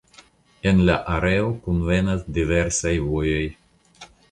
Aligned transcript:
En 0.71 0.79
la 0.87 0.95
areo 1.17 1.51
kunvenas 1.67 2.25
diversaj 2.39 2.97
vojoj. 3.13 3.47